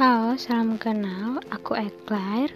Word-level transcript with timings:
Halo, 0.00 0.32
salam 0.40 0.80
kenal. 0.80 1.44
Aku 1.52 1.76
Eclair. 1.76 2.48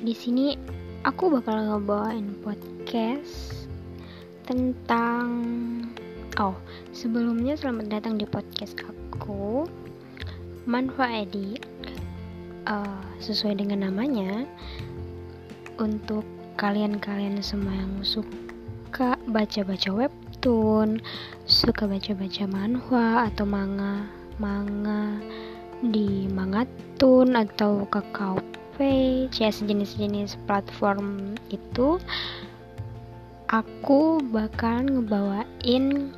Di 0.00 0.16
sini 0.16 0.56
aku 1.04 1.28
bakal 1.28 1.68
ngebawain 1.68 2.32
podcast 2.40 3.68
tentang 4.48 5.28
Oh, 6.40 6.56
sebelumnya 6.96 7.60
selamat 7.60 7.92
datang 7.92 8.16
di 8.16 8.24
podcast 8.24 8.72
aku. 8.88 9.68
Manfa 10.64 11.12
Edi. 11.12 11.60
Uh, 12.64 13.04
sesuai 13.20 13.60
dengan 13.60 13.92
namanya 13.92 14.48
untuk 15.76 16.24
kalian-kalian 16.56 17.44
semua 17.44 17.76
yang 17.76 18.00
suka 18.00 19.20
baca-baca 19.28 19.92
webtoon, 19.92 21.04
suka 21.44 21.84
baca-baca 21.84 22.48
manhwa 22.48 23.28
atau 23.28 23.44
manga, 23.44 24.08
manga 24.40 25.20
di 25.80 26.28
Mangatun 26.28 27.36
atau 27.36 27.88
Kakao 27.88 28.36
Page 28.76 29.32
ya 29.40 29.52
sejenis-jenis 29.52 30.40
platform 30.48 31.36
itu 31.52 32.00
aku 33.52 34.24
bakal 34.32 34.84
ngebawain 34.88 36.16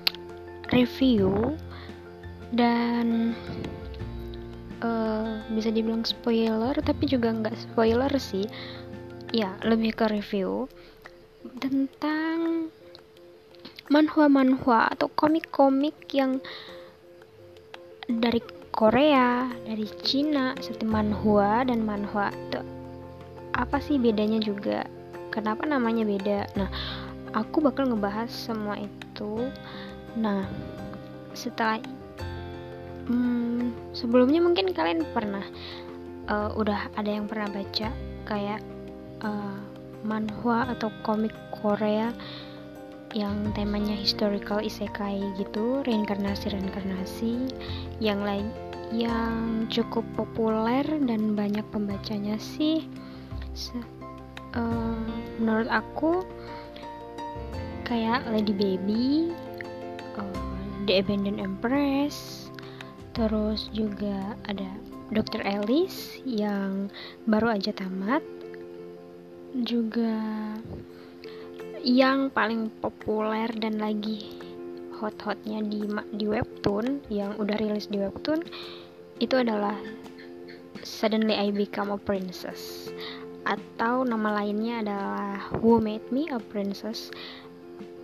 review 0.71 1.59
dan 2.55 3.35
uh, 4.85 5.43
bisa 5.51 5.75
dibilang 5.75 6.07
spoiler 6.07 6.77
tapi 6.83 7.11
juga 7.11 7.35
nggak 7.35 7.57
spoiler 7.59 8.13
sih. 8.19 8.47
Ya 9.33 9.57
lebih 9.65 9.97
ke 9.97 10.07
review 10.13 10.69
tentang 11.59 12.69
manhwa-manhwa 13.91 14.93
atau 14.93 15.09
komik-komik 15.11 15.97
yang 16.13 16.39
dari 18.07 18.45
Korea, 18.73 19.53
dari 19.69 19.85
Cina, 20.01 20.57
seperti 20.57 20.89
manhwa 20.89 21.61
dan 21.69 21.85
manhwa. 21.85 22.33
Tuh, 22.49 22.65
apa 23.53 23.77
sih 23.79 24.01
bedanya 24.01 24.41
juga? 24.41 24.89
Kenapa 25.29 25.69
namanya 25.69 26.09
beda? 26.09 26.49
Nah, 26.57 26.73
aku 27.37 27.61
bakal 27.61 27.93
ngebahas 27.93 28.33
semua 28.33 28.81
itu. 28.81 29.53
Nah, 30.17 30.49
setelah 31.37 31.85
hmm, 33.09 33.93
sebelumnya 33.93 34.41
mungkin 34.41 34.73
kalian 34.73 35.05
pernah 35.13 35.45
uh, 36.33 36.53
udah 36.57 36.93
ada 36.97 37.11
yang 37.13 37.29
pernah 37.29 37.53
baca 37.53 37.89
kayak 38.25 38.61
uh, 39.21 39.57
manhwa 40.01 40.69
atau 40.73 40.89
komik 41.05 41.33
Korea 41.61 42.13
yang 43.13 43.53
temanya 43.53 43.93
historical 43.93 44.61
isekai 44.61 45.21
gitu 45.37 45.85
reinkarnasi 45.85 46.53
reinkarnasi 46.53 47.33
yang 48.01 48.25
lain 48.25 48.49
yang 48.93 49.65
cukup 49.73 50.05
populer 50.17 50.85
dan 50.85 51.33
banyak 51.33 51.65
pembacanya 51.73 52.37
sih 52.41 52.85
Se 53.53 53.77
uh, 54.57 55.05
menurut 55.37 55.69
aku 55.69 56.25
kayak 57.85 58.25
Lady 58.33 58.57
Baby 58.57 59.33
uh, 60.17 60.57
The 60.89 61.05
Abandoned 61.05 61.41
Empress 61.41 62.49
terus 63.13 63.69
juga 63.77 64.37
ada 64.49 64.69
Dr. 65.13 65.45
Alice 65.45 66.17
yang 66.25 66.89
baru 67.29 67.61
aja 67.61 67.77
tamat 67.77 68.25
juga 69.53 70.17
yang 71.83 72.31
paling 72.31 72.71
populer 72.79 73.51
dan 73.59 73.83
lagi 73.83 74.39
hot-hotnya 75.03 75.67
di 75.67 75.83
di 76.15 76.31
webtoon 76.31 77.03
yang 77.11 77.35
udah 77.43 77.59
rilis 77.59 77.91
di 77.91 77.99
webtoon 77.99 78.39
itu 79.19 79.35
adalah 79.35 79.75
Suddenly 80.83 81.35
I 81.35 81.51
Become 81.51 81.95
a 81.95 81.99
Princess. 81.99 82.91
Atau 83.43 84.07
nama 84.07 84.43
lainnya 84.43 84.83
adalah 84.83 85.51
Who 85.59 85.83
Made 85.83 86.07
Me 86.15 86.31
a 86.31 86.39
Princess 86.39 87.11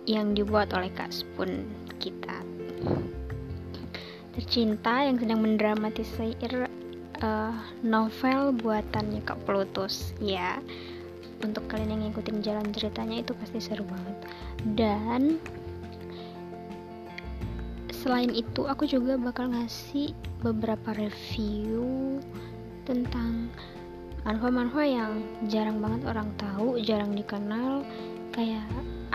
yang 0.03 0.35
dibuat 0.35 0.75
oleh 0.75 0.91
Kak 0.91 1.15
Spoon 1.15 1.63
kita. 2.03 2.43
Tercinta 4.35 5.07
yang 5.07 5.19
sedang 5.19 5.39
mendramatisir 5.43 6.67
uh, 7.23 7.55
novel 7.83 8.55
buatannya 8.59 9.23
Kak 9.23 9.39
Plutus 9.43 10.11
ya 10.19 10.59
untuk 11.43 11.65
kalian 11.71 11.95
yang 11.95 12.01
ngikutin 12.09 12.43
jalan 12.43 12.67
ceritanya 12.75 13.23
itu 13.23 13.31
pasti 13.37 13.59
seru 13.63 13.85
banget. 13.87 14.17
Dan 14.75 15.21
selain 17.91 18.31
itu 18.31 18.67
aku 18.67 18.87
juga 18.87 19.19
bakal 19.19 19.51
ngasih 19.51 20.15
beberapa 20.39 20.95
review 20.95 22.19
tentang 22.87 23.51
manhwa-manhwa 24.23 24.83
yang 24.83 25.11
jarang 25.51 25.79
banget 25.79 26.01
orang 26.07 26.29
tahu 26.39 26.79
jarang 26.83 27.15
dikenal 27.15 27.83
kayak 28.35 28.63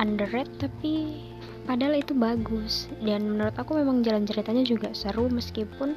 underrated 0.00 0.52
tapi 0.60 1.20
padahal 1.64 1.96
itu 1.96 2.12
bagus. 2.16 2.88
Dan 3.00 3.36
menurut 3.36 3.56
aku 3.56 3.80
memang 3.80 4.04
jalan 4.04 4.28
ceritanya 4.28 4.64
juga 4.64 4.92
seru 4.92 5.28
meskipun 5.28 5.96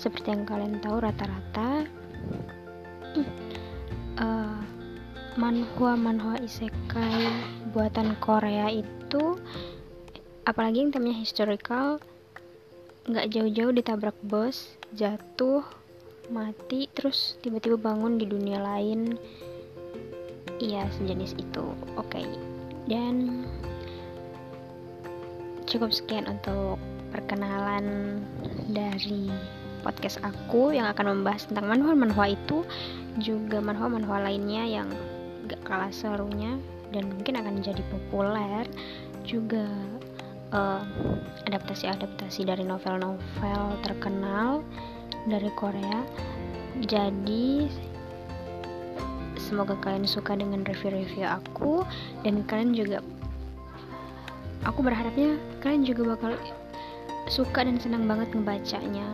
seperti 0.00 0.34
yang 0.34 0.44
kalian 0.48 0.82
tahu 0.82 0.98
rata-rata 0.98 1.86
manhwa 5.32 5.96
manhwa 5.96 6.36
isekai 6.44 7.24
buatan 7.72 8.12
Korea 8.20 8.68
itu 8.68 9.40
apalagi 10.44 10.84
yang 10.84 10.92
temanya 10.92 11.24
historical 11.24 11.96
nggak 13.08 13.32
jauh-jauh 13.32 13.72
ditabrak 13.72 14.14
bos 14.20 14.76
jatuh 14.92 15.64
mati 16.28 16.86
terus 16.92 17.40
tiba-tiba 17.40 17.80
bangun 17.80 18.20
di 18.20 18.28
dunia 18.28 18.60
lain 18.60 19.16
iya 20.60 20.84
sejenis 21.00 21.32
itu 21.40 21.64
oke 21.96 22.12
okay. 22.12 22.28
dan 22.86 23.48
cukup 25.64 25.96
sekian 25.96 26.28
untuk 26.28 26.76
perkenalan 27.08 28.20
dari 28.68 29.32
podcast 29.80 30.20
aku 30.20 30.76
yang 30.76 30.84
akan 30.92 31.18
membahas 31.18 31.48
tentang 31.48 31.72
manhwa-manhwa 31.72 32.36
itu 32.36 32.62
juga 33.18 33.64
manhwa-manhwa 33.64 34.28
lainnya 34.28 34.64
yang 34.68 34.88
gak 35.52 35.62
kalah 35.68 35.92
serunya 35.92 36.56
dan 36.92 37.12
mungkin 37.12 37.36
akan 37.36 37.60
jadi 37.60 37.84
populer 37.92 38.64
juga 39.28 39.68
uh, 40.52 40.82
adaptasi-adaptasi 41.48 42.48
dari 42.48 42.64
novel-novel 42.64 43.62
terkenal 43.84 44.64
dari 45.28 45.52
Korea. 45.54 46.00
Jadi 46.82 47.68
semoga 49.36 49.76
kalian 49.84 50.08
suka 50.08 50.32
dengan 50.32 50.64
review-review 50.64 51.28
aku 51.28 51.84
dan 52.24 52.40
kalian 52.48 52.72
juga 52.72 53.04
aku 54.64 54.80
berharapnya 54.80 55.36
kalian 55.60 55.84
juga 55.84 56.16
bakal 56.16 56.32
suka 57.28 57.60
dan 57.66 57.76
senang 57.76 58.08
banget 58.08 58.32
ngebacanya 58.32 59.04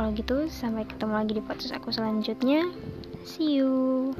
kalau 0.00 0.16
gitu 0.16 0.48
sampai 0.48 0.88
ketemu 0.88 1.12
lagi 1.12 1.32
di 1.36 1.44
podcast 1.44 1.76
aku 1.76 1.92
selanjutnya. 1.92 2.72
See 3.28 3.60
you 3.60 4.16